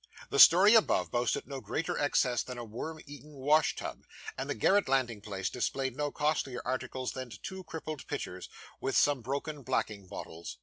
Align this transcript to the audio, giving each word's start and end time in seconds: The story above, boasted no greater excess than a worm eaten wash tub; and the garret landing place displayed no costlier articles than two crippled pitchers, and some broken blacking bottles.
The 0.31 0.39
story 0.39 0.73
above, 0.73 1.11
boasted 1.11 1.45
no 1.45 1.61
greater 1.61 1.95
excess 1.95 2.41
than 2.41 2.57
a 2.57 2.65
worm 2.65 2.99
eaten 3.05 3.33
wash 3.33 3.75
tub; 3.75 4.07
and 4.35 4.49
the 4.49 4.55
garret 4.55 4.89
landing 4.89 5.21
place 5.21 5.47
displayed 5.47 5.95
no 5.95 6.09
costlier 6.11 6.63
articles 6.65 7.11
than 7.11 7.29
two 7.29 7.63
crippled 7.65 8.07
pitchers, 8.07 8.49
and 8.81 8.95
some 8.95 9.21
broken 9.21 9.61
blacking 9.61 10.07
bottles. 10.07 10.57